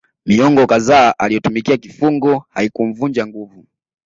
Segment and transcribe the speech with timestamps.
[0.25, 3.65] Miongo kadhaa aliyotumikia kifungo haikumvunja nguvu